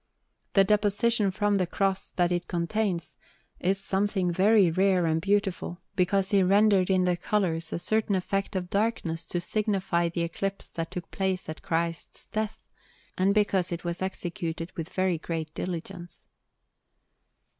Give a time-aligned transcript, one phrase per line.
[0.53, 3.17] The Deposition from the Cross that it contains
[3.59, 8.55] is something very rare and beautiful, because he rendered in the colours a certain effect
[8.55, 12.65] of darkness to signify the eclipse that took place at Christ's death,
[13.15, 16.27] and because it was executed with very great diligence.